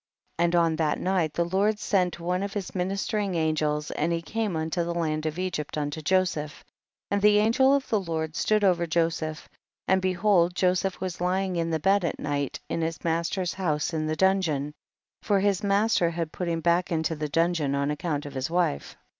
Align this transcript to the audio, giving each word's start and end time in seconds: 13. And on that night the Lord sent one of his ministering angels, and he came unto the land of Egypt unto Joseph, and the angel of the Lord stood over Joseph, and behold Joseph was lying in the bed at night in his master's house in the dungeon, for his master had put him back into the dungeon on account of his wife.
13. 0.39 0.45
And 0.45 0.55
on 0.55 0.75
that 0.77 0.99
night 0.99 1.33
the 1.35 1.45
Lord 1.45 1.77
sent 1.77 2.19
one 2.19 2.41
of 2.41 2.55
his 2.55 2.73
ministering 2.73 3.35
angels, 3.35 3.91
and 3.91 4.11
he 4.11 4.19
came 4.19 4.55
unto 4.57 4.83
the 4.83 4.95
land 4.95 5.27
of 5.27 5.37
Egypt 5.37 5.77
unto 5.77 6.01
Joseph, 6.01 6.65
and 7.11 7.21
the 7.21 7.37
angel 7.37 7.75
of 7.75 7.87
the 7.87 7.99
Lord 7.99 8.35
stood 8.35 8.63
over 8.63 8.87
Joseph, 8.87 9.47
and 9.87 10.01
behold 10.01 10.55
Joseph 10.55 10.99
was 11.01 11.21
lying 11.21 11.55
in 11.55 11.69
the 11.69 11.79
bed 11.79 12.03
at 12.03 12.17
night 12.17 12.59
in 12.67 12.81
his 12.81 13.03
master's 13.03 13.53
house 13.53 13.93
in 13.93 14.07
the 14.07 14.15
dungeon, 14.15 14.73
for 15.21 15.39
his 15.39 15.61
master 15.63 16.09
had 16.09 16.31
put 16.33 16.47
him 16.49 16.61
back 16.61 16.91
into 16.91 17.15
the 17.15 17.29
dungeon 17.29 17.75
on 17.75 17.91
account 17.91 18.25
of 18.25 18.33
his 18.33 18.49
wife. 18.49 18.95